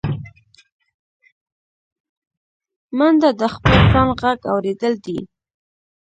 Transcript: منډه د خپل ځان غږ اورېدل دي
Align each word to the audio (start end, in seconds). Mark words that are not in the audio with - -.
منډه 2.97 3.29
د 3.39 3.41
خپل 3.53 3.75
ځان 3.91 4.07
غږ 4.21 4.39
اورېدل 4.53 4.93
دي 5.05 5.19